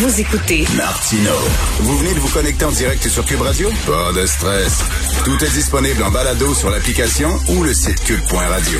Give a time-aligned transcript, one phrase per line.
[0.00, 1.32] Vous écoutez Martino.
[1.80, 3.68] Vous venez de vous connecter en direct sur Cube Radio?
[3.84, 4.84] Pas de stress.
[5.24, 8.78] Tout est disponible en balado sur l'application ou le site cube.radio.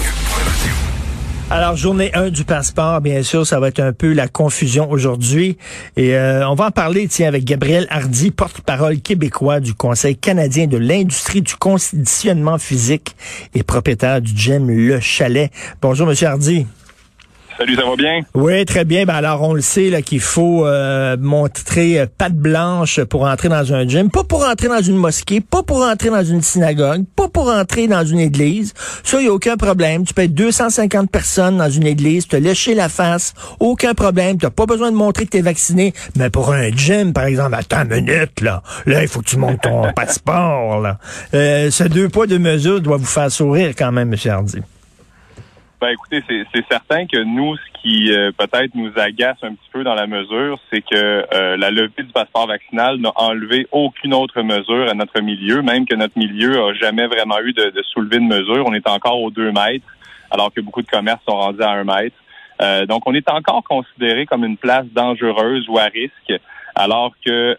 [1.51, 5.59] Alors, journée 1 du passeport, bien sûr, ça va être un peu la confusion aujourd'hui.
[5.97, 10.69] Et euh, on va en parler, tiens, avec Gabriel Hardy, porte-parole québécois du Conseil canadien
[10.69, 13.17] de l'industrie du conditionnement physique
[13.57, 15.51] et propriétaire du gym Le Chalet.
[15.83, 16.65] Bonjour, Monsieur Hardy.
[17.59, 18.21] Salut, ça va bien?
[18.37, 19.05] Oui, très bien.
[19.05, 23.49] Ben alors, on le sait là qu'il faut euh, montrer euh, patte blanche pour entrer
[23.49, 27.05] dans un gym, pas pour entrer dans une mosquée, pas pour entrer dans une synagogue,
[27.17, 28.75] pas pour entrer dans une église.
[29.03, 30.05] Ça, il n'y a aucun problème.
[30.05, 34.39] Tu peux être 250 personnes dans une église, te lécher la face, aucun problème.
[34.39, 35.95] Tu n'as pas besoin de montrer que tu es vacciné.
[36.17, 38.63] Mais pour un gym, par exemple, attends une minute, là.
[38.87, 40.99] Là, il faut que tu montes ton passeport, là.
[41.35, 44.31] Euh, ce deux poids, deux mesures doit vous faire sourire quand même, M.
[44.31, 44.59] Hardy.
[45.81, 49.85] Ben écoutez, c'est certain que nous, ce qui euh, peut-être nous agace un petit peu
[49.85, 54.43] dans la mesure, c'est que euh, la levée du passeport vaccinal n'a enlevé aucune autre
[54.43, 58.17] mesure à notre milieu, même que notre milieu a jamais vraiment eu de, de soulevé
[58.17, 58.65] de mesure.
[58.67, 59.87] On est encore aux deux mètres,
[60.33, 62.17] alors que beaucoup de commerces sont rendus à un mètre.
[62.61, 66.43] Euh, donc, on est encore considéré comme une place dangereuse ou à risque,
[66.75, 67.57] alors que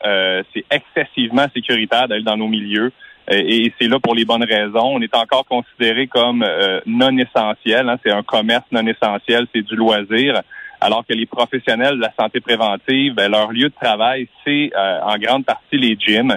[0.54, 2.92] c'est excessivement sécuritaire d'aller dans nos milieux.
[3.32, 4.96] Euh, et c'est là pour les bonnes raisons.
[4.96, 7.90] On est encore considéré comme euh, non essentiel.
[7.90, 7.98] Hein.
[8.04, 10.42] c'est un commerce non essentiel, c'est du loisir.
[10.82, 15.02] Alors que les professionnels de la santé préventive, ben, leur lieu de travail, c'est euh,
[15.04, 16.36] en grande partie les gyms.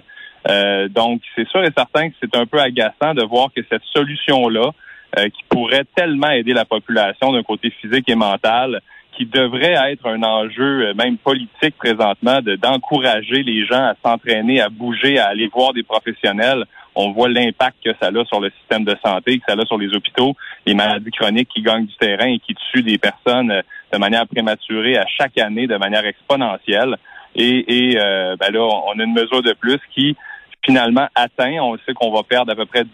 [0.90, 4.72] donc, c'est sûr et certain que c'est un peu agaçant de voir que cette solution-là,
[5.14, 8.80] qui pourrait tellement aider la population d'un côté physique et mental,
[9.16, 15.18] qui devrait être un enjeu même politique présentement, d'encourager les gens à s'entraîner, à bouger,
[15.18, 16.64] à aller voir des professionnels
[16.94, 19.78] on voit l'impact que ça a sur le système de santé, que ça a sur
[19.78, 20.34] les hôpitaux,
[20.66, 24.26] les maladies chroniques qui gagnent du terrain et qui tuent des personnes euh, de manière
[24.26, 26.96] prématurée à chaque année de manière exponentielle.
[27.34, 30.16] Et, euh, ben là, on a une mesure de plus qui
[30.64, 32.90] finalement atteint, on sait qu'on va perdre à peu près 10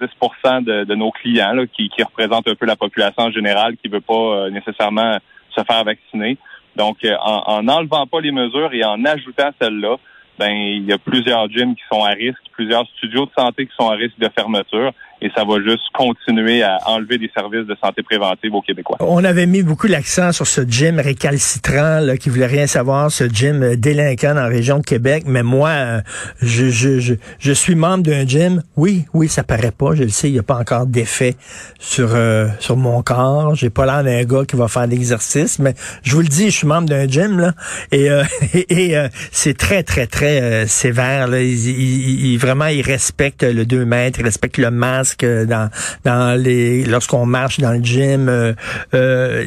[0.63, 4.01] de, de nos clients qui, qui représentent un peu la population en général qui veut
[4.01, 5.19] pas euh, nécessairement
[5.51, 6.39] se faire vacciner.
[6.77, 9.97] Donc, en, en enlevant pas les mesures et en ajoutant celles-là,
[10.39, 13.73] ben il y a plusieurs gyms qui sont à risque, plusieurs studios de santé qui
[13.79, 17.77] sont à risque de fermeture et ça va juste continuer à enlever des services de
[17.83, 18.97] santé préventive aux Québécois.
[19.01, 23.25] On avait mis beaucoup l'accent sur ce gym récalcitrant là, qui voulait rien savoir, ce
[23.25, 26.01] gym euh, délinquant dans la région de Québec, mais moi, euh,
[26.41, 28.63] je, je, je, je suis membre d'un gym.
[28.77, 31.35] Oui, oui, ça paraît pas, je le sais, il n'y a pas encore d'effet
[31.79, 33.55] sur euh, sur mon corps.
[33.55, 35.75] J'ai pas l'air d'un gars qui va faire l'exercice, mais
[36.05, 37.53] je vous le dis, je suis membre d'un gym là,
[37.91, 38.09] et,
[38.71, 38.97] et,
[39.33, 41.29] c'est très, très, très sévère.
[41.29, 41.41] Là.
[41.41, 45.71] Il, il, vraiment, il respecte le 2 mètres, il respecte le masque dans
[46.05, 48.29] dans les lorsqu'on marche dans le gym.
[48.29, 48.53] Euh,
[48.95, 49.45] euh,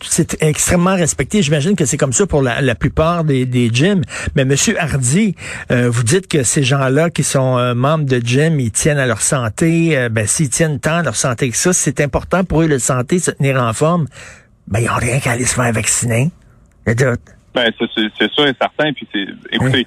[0.00, 1.42] c'est extrêmement respecté.
[1.42, 4.02] J'imagine que c'est comme ça pour la, plupart des, des gyms.
[4.34, 5.34] Mais Monsieur Hardy,
[5.70, 9.20] euh, vous dites que ces gens-là qui sont membres de gym, ils tiennent à leur
[9.20, 10.08] santé.
[10.10, 13.18] ben s'ils tiennent tant à leur santé que ça, c'est important pour eux la santé,
[13.18, 14.06] se tenir en forme.
[14.68, 16.30] Ben ils n'ont rien qu'à aller se faire vacciner.
[17.54, 18.92] Ben, c'est sûr et certain.
[18.92, 19.86] Puis c'est, écoutez,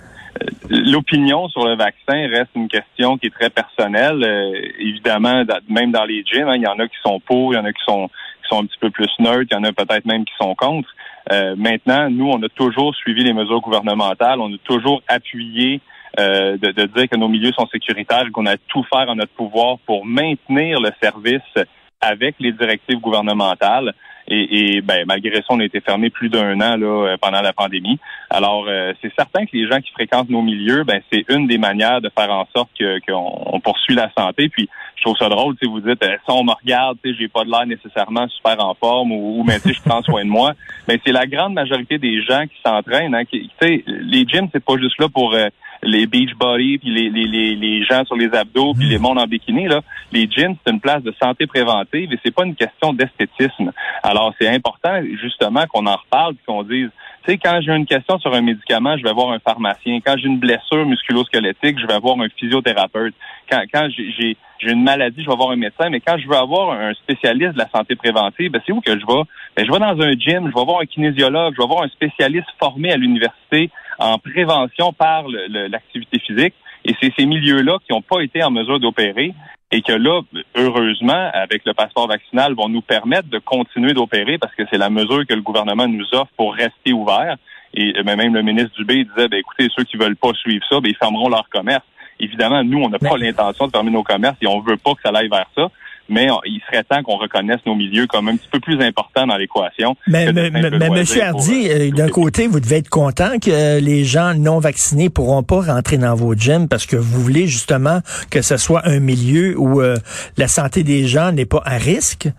[0.69, 4.23] L'opinion sur le vaccin reste une question qui est très personnelle.
[4.23, 7.57] Euh, évidemment, même dans les gyms, hein, il y en a qui sont pour, il
[7.57, 9.63] y en a qui sont qui sont un petit peu plus neutres, il y en
[9.63, 10.89] a peut-être même qui sont contre.
[11.31, 15.81] Euh, maintenant, nous, on a toujours suivi les mesures gouvernementales, on a toujours appuyé
[16.19, 19.77] euh, de, dire que nos milieux sont sécuritaires qu'on a tout faire en notre pouvoir
[19.85, 21.65] pour maintenir le service
[22.01, 23.93] avec les directives gouvernementales.
[24.29, 27.41] Et, et ben, malgré ça, on a été fermé plus d'un an là, euh, pendant
[27.41, 27.97] la pandémie.
[28.29, 31.57] Alors, euh, c'est certain que les gens qui fréquentent nos milieux, ben, c'est une des
[31.57, 32.69] manières de faire en sorte
[33.07, 34.49] qu'on poursuit la santé.
[34.49, 34.67] Puis,
[34.97, 37.65] je trouve ça drôle, si vous dites, euh, on me regarde, j'ai pas de l'air
[37.65, 40.53] nécessairement super en forme ou, ou mais je prends soin de moi.
[40.87, 43.15] Mais c'est la grande majorité des gens qui s'entraînent.
[43.15, 45.35] Hein, qui, les gyms, c'est pas juste là pour
[45.83, 49.25] les beach body, puis les, les, les, gens sur les abdos, puis les mondes en
[49.25, 49.67] bikini.
[49.67, 49.81] Là.
[50.11, 53.71] Les gyms, c'est une place de santé préventive et c'est pas une question d'esthétisme.
[54.03, 56.89] Alors, c'est important, justement, qu'on en reparle, qu'on dise,
[57.23, 59.99] tu sais, quand j'ai une question sur un médicament, je vais voir un pharmacien.
[60.05, 63.13] Quand j'ai une blessure musculo-squelettique, je vais voir un physiothérapeute.
[63.49, 66.35] Quand, quand j'ai j'ai une maladie, je vais voir un médecin, mais quand je veux
[66.35, 69.23] avoir un spécialiste de la santé préventive, ben c'est où que je vais?
[69.55, 71.89] Ben, je vais dans un gym, je vais voir un kinésiologue, je vais voir un
[71.89, 76.53] spécialiste formé à l'université en prévention par l'activité physique.
[76.85, 79.33] Et c'est ces milieux-là qui n'ont pas été en mesure d'opérer
[79.71, 80.21] et que là,
[80.55, 84.89] heureusement, avec le passeport vaccinal, vont nous permettre de continuer d'opérer parce que c'est la
[84.89, 87.35] mesure que le gouvernement nous offre pour rester ouvert.
[87.73, 90.79] Et euh, même le ministre Dubé disait, ben, écoutez, ceux qui veulent pas suivre ça,
[90.79, 91.83] ben, ils fermeront leur commerce.
[92.19, 95.01] Évidemment, nous, on n'a pas l'intention de fermer nos commerces et on veut pas que
[95.03, 95.69] ça aille vers ça
[96.09, 99.37] mais il serait temps qu'on reconnaisse nos milieux comme un petit peu plus importants dans
[99.37, 99.95] l'équation.
[100.07, 101.05] Mais, mais, mais, M.
[101.21, 105.61] Hardy, euh, d'un côté, vous devez être content que les gens non vaccinés pourront pas
[105.61, 109.81] rentrer dans vos gyms parce que vous voulez justement que ce soit un milieu où
[109.81, 109.97] euh,
[110.37, 112.29] la santé des gens n'est pas à risque.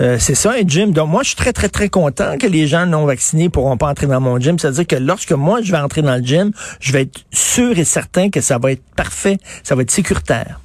[0.00, 0.92] Euh, c'est ça un gym.
[0.92, 3.88] Donc moi, je suis très, très, très content que les gens non vaccinés pourront pas
[3.88, 4.58] entrer dans mon gym.
[4.58, 7.84] C'est-à-dire que lorsque moi, je vais entrer dans le gym, je vais être sûr et
[7.84, 10.60] certain que ça va être parfait, ça va être sécuritaire.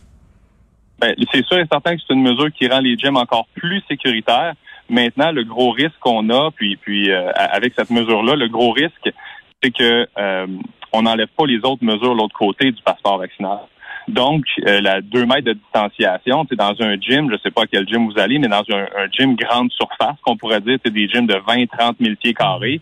[1.02, 3.82] Ben, c'est sûr et certain que c'est une mesure qui rend les gyms encore plus
[3.90, 4.54] sécuritaires.
[4.88, 9.10] Maintenant, le gros risque qu'on a, puis, puis euh, avec cette mesure-là, le gros risque,
[9.64, 10.48] c'est que euh,
[10.94, 13.60] on n'enlève pas les autres mesures de l'autre côté du passeport vaccinal.
[14.08, 17.64] Donc, euh, la deux mètres de distanciation, c'est dans un gym, je ne sais pas
[17.64, 20.78] à quel gym vous allez, mais dans un, un gym grande surface, qu'on pourrait dire,
[20.86, 22.80] c'est des gyms de 20, 30 000 pieds carrés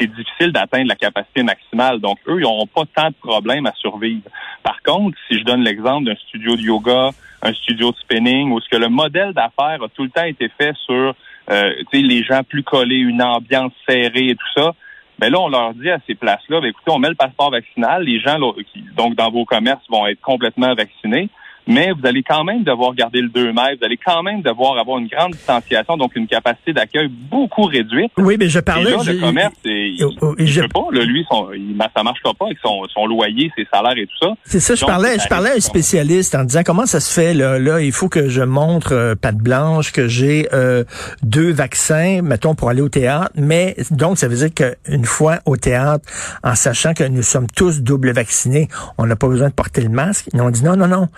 [0.00, 2.00] c'est difficile d'atteindre la capacité maximale.
[2.00, 4.22] Donc, eux, ils n'auront pas tant de problèmes à survivre.
[4.62, 7.10] Par contre, si je donne l'exemple d'un studio de yoga,
[7.42, 10.48] un studio de spinning, où ce que le modèle d'affaires a tout le temps été
[10.58, 11.14] fait sur
[11.50, 14.74] euh, les gens plus collés, une ambiance serrée et tout ça,
[15.18, 18.04] ben là, on leur dit à ces places-là, ben, écoutez, on met le passeport vaccinal,
[18.04, 18.38] les gens
[18.72, 21.28] qui, donc dans vos commerces vont être complètement vaccinés
[21.68, 24.78] mais vous allez quand même devoir garder le 2 mètres, vous allez quand même devoir
[24.78, 28.10] avoir une grande distanciation, donc une capacité d'accueil beaucoup réduite.
[28.16, 28.90] Oui, mais je parlais...
[28.90, 30.62] Et là, le commerce, il, je...
[30.62, 33.98] peut pas, là, lui, son, il, ça marchera pas avec son, son loyer, ses salaires
[33.98, 34.34] et tout ça.
[34.44, 37.34] C'est ça, je parlais, je parlais à un spécialiste en disant comment ça se fait,
[37.34, 40.84] là, là il faut que je montre euh, patte blanche, que j'ai euh,
[41.22, 45.58] deux vaccins, mettons, pour aller au théâtre, mais donc ça veut dire qu'une fois au
[45.58, 46.06] théâtre,
[46.42, 49.90] en sachant que nous sommes tous double vaccinés, on n'a pas besoin de porter le
[49.90, 50.28] masque.
[50.32, 51.08] Ils ont dit non, non, non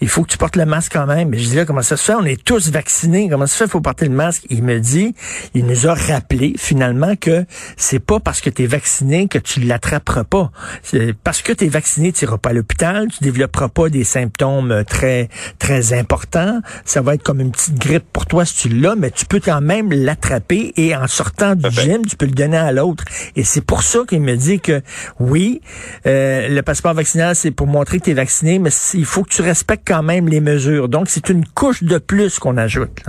[0.00, 1.28] il faut que tu portes le masque quand même.
[1.30, 2.14] Mais je dis là, comment ça se fait?
[2.14, 3.28] On est tous vaccinés.
[3.28, 3.64] Comment ça se fait?
[3.64, 4.44] Il faut porter le masque.
[4.50, 5.14] Il me dit,
[5.54, 7.44] il nous a rappelé finalement que
[7.76, 10.50] c'est pas parce que tu es vacciné que tu l'attraperas pas.
[11.24, 14.84] Parce que tu es vacciné, tu iras pas à l'hôpital, tu développeras pas des symptômes
[14.88, 15.28] très,
[15.58, 16.60] très importants.
[16.84, 19.40] Ça va être comme une petite grippe pour toi si tu l'as, mais tu peux
[19.40, 23.04] quand même l'attraper et en sortant du gym, tu peux le donner à l'autre.
[23.36, 24.82] Et c'est pour ça qu'il me dit que
[25.18, 25.60] oui,
[26.06, 29.30] euh, le passeport vaccinal, c'est pour montrer que tu es vacciné, mais il faut que
[29.30, 30.88] tu respectes quand même les mesures.
[30.88, 33.02] Donc, c'est une couche de plus qu'on ajoute.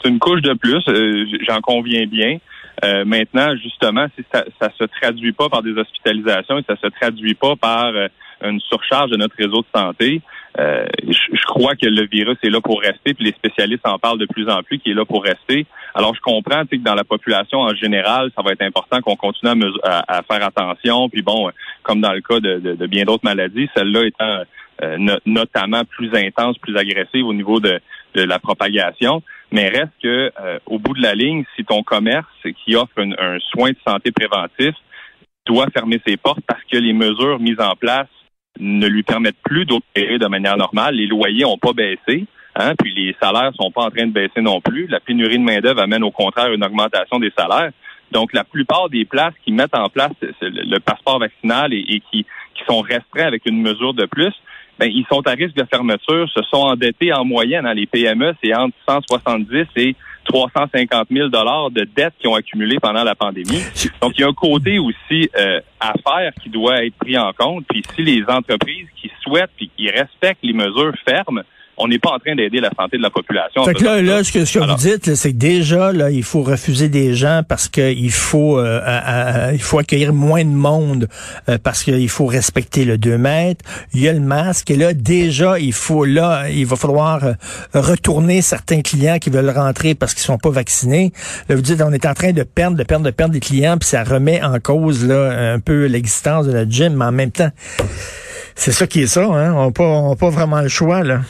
[0.00, 2.38] C'est une couche de plus, euh, j'en conviens bien.
[2.84, 6.86] Euh, maintenant, justement, si ça ne se traduit pas par des hospitalisations et ça se
[6.86, 8.08] traduit pas par euh,
[8.42, 10.22] une surcharge de notre réseau de santé,
[10.58, 14.26] je, crois que le virus est là pour rester, puis les spécialistes en parlent de
[14.26, 15.66] plus en plus qu'il est là pour rester.
[15.94, 19.64] Alors, je comprends que dans la population en général, ça va être important qu'on continue
[19.82, 21.08] à, faire attention.
[21.08, 21.50] Puis bon,
[21.82, 24.44] comme dans le cas de bien d'autres maladies, celle-là étant
[24.82, 27.80] euh, notamment plus intense, plus agressive au niveau de,
[28.14, 29.22] la propagation.
[29.52, 32.26] Mais reste que euh, au bout de la ligne, si ton commerce
[32.64, 34.74] qui offre un, soin de santé préventif
[35.44, 38.08] doit fermer ses portes parce que les mesures mises en place
[38.60, 42.94] ne lui permettent plus d'opérer de manière normale, les loyers n'ont pas baissé, hein, puis
[42.94, 44.86] les salaires sont pas en train de baisser non plus.
[44.86, 47.70] La pénurie de main-d'œuvre amène au contraire une augmentation des salaires.
[48.12, 50.12] Donc, la plupart des places qui mettent en place
[50.42, 54.34] le, passeport vaccinal et, qui, qui sont restreints avec une mesure de plus,
[54.78, 57.66] ben, ils sont à risque de fermeture, se sont endettés en moyenne.
[57.66, 59.94] Hein, les PME, c'est entre 170 et
[60.30, 63.62] 350 000 dollars de dettes qui ont accumulé pendant la pandémie.
[64.00, 67.32] Donc, il y a un côté aussi euh, à faire qui doit être pris en
[67.32, 67.64] compte.
[67.68, 71.42] Puis, si les entreprises qui souhaitent et qui respectent les mesures fermes,
[71.80, 73.64] on n'est pas en train d'aider la santé de la population.
[73.64, 76.22] Fait que là, là, ce que, ce que vous dites, c'est que déjà, là, il
[76.22, 81.08] faut refuser des gens parce qu'il faut, euh, il faut accueillir moins de monde
[81.48, 83.64] euh, parce qu'il faut respecter le 2 mètres.
[83.94, 87.32] Il y a le masque et là, déjà, il faut, là, il va falloir euh,
[87.72, 91.12] retourner certains clients qui veulent rentrer parce qu'ils sont pas vaccinés.
[91.48, 93.78] Là, vous dites, on est en train de perdre, de perdre, de perdre des clients,
[93.78, 97.30] puis ça remet en cause là un peu l'existence de la gym, mais en même
[97.30, 97.50] temps,
[98.54, 99.54] c'est ça qui est ça, hein.
[99.54, 101.20] On n'a pas, pas vraiment le choix là.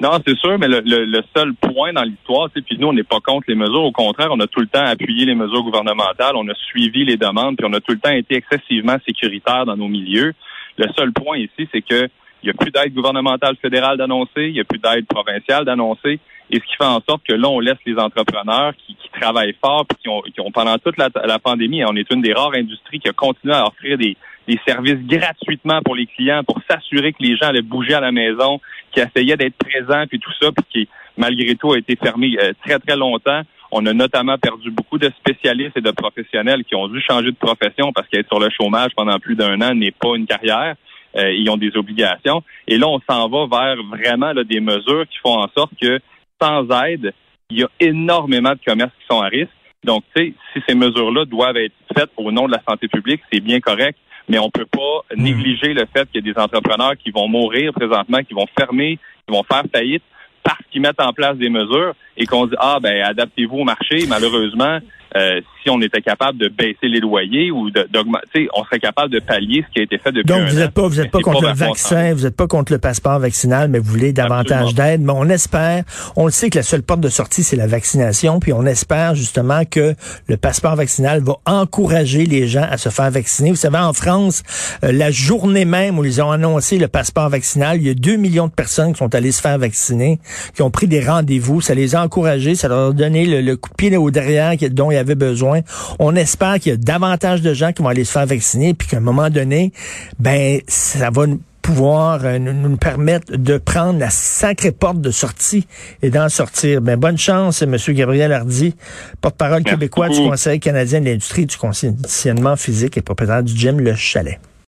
[0.00, 3.02] Non, c'est sûr, mais le, le, seul point dans l'histoire, c'est puis nous, on n'est
[3.02, 3.84] pas contre les mesures.
[3.84, 7.18] Au contraire, on a tout le temps appuyé les mesures gouvernementales, on a suivi les
[7.18, 10.32] demandes, puis on a tout le temps été excessivement sécuritaire dans nos milieux.
[10.78, 12.08] Le seul point ici, c'est que
[12.42, 16.18] il n'y a plus d'aide gouvernementale fédérale d'annoncer, il n'y a plus d'aide provinciale d'annoncer,
[16.50, 19.54] et ce qui fait en sorte que là, on laisse les entrepreneurs qui, qui travaillent
[19.62, 22.32] fort, puis qui ont, qui ont pendant toute la, la pandémie, on est une des
[22.32, 24.16] rares industries qui a continué à offrir des,
[24.48, 28.12] des services gratuitement pour les clients pour s'assurer que les gens allaient bouger à la
[28.12, 28.60] maison,
[28.92, 32.52] qui essayaient d'être présents puis tout ça, puis qui malgré tout a été fermé euh,
[32.64, 33.42] très très longtemps.
[33.72, 37.36] On a notamment perdu beaucoup de spécialistes et de professionnels qui ont dû changer de
[37.36, 40.74] profession parce qu'être sur le chômage pendant plus d'un an n'est pas une carrière.
[41.16, 42.42] Euh, ils ont des obligations.
[42.66, 46.00] Et là, on s'en va vers vraiment des mesures qui font en sorte que
[46.40, 47.12] sans aide,
[47.50, 49.50] il y a énormément de commerces qui sont à risque.
[49.84, 53.22] Donc, tu sais, si ces mesures-là doivent être faites au nom de la santé publique,
[53.32, 53.98] c'est bien correct,
[54.28, 54.80] mais on peut pas
[55.14, 55.22] Hmm.
[55.22, 58.98] négliger le fait qu'il y a des entrepreneurs qui vont mourir présentement, qui vont fermer,
[59.26, 60.02] qui vont faire faillite
[60.42, 64.06] parce qu'ils mettent en place des mesures et qu'on dit ah ben adaptez-vous au marché.
[64.08, 64.78] Malheureusement,
[65.16, 69.18] euh, si on était capable de baisser les loyers ou d'augmenter, on serait capable de
[69.18, 71.42] pallier ce qui a été fait depuis Donc, vous n'êtes pas, vous êtes pas contre
[71.42, 75.00] le vaccin, vous n'êtes pas contre le passeport vaccinal, mais vous voulez davantage d'aide.
[75.02, 75.84] Mais on espère,
[76.16, 79.14] on le sait que la seule porte de sortie, c'est la vaccination, puis on espère
[79.14, 79.94] justement que
[80.28, 83.50] le passeport vaccinal va encourager les gens à se faire vacciner.
[83.50, 84.42] Vous savez, en France,
[84.84, 88.16] euh, la journée même où ils ont annoncé le passeport vaccinal, il y a 2
[88.16, 90.20] millions de personnes qui sont allées se faire vacciner,
[90.54, 91.60] qui ont pris des rendez-vous.
[91.60, 94.54] Ça les a encouragés, ça leur a donné le, le coup de pied au derrière
[94.70, 95.60] dont ils besoin.
[95.98, 98.88] On espère qu'il y a davantage de gens qui vont aller se faire vacciner, puis
[98.88, 99.72] qu'à un moment donné,
[100.18, 105.10] ben ça va nous- pouvoir euh, nous, nous permettre de prendre la sacrée porte de
[105.10, 105.66] sortie
[106.02, 106.80] et d'en sortir.
[106.80, 107.76] Ben bonne chance, M.
[107.90, 108.74] Gabriel Hardy,
[109.20, 110.16] porte-parole québécois du.
[110.16, 114.40] Conseil canadien de l'industrie du conditionnement physique et propriétaire du gym Le Chalet.